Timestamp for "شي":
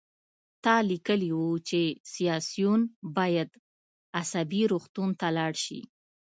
5.63-5.81